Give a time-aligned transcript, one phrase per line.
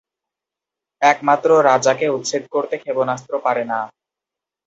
[1.01, 3.79] একমাত্র রাজাকে উচ্ছেদ করতে ক্ষেপণাস্ত্র পারে না।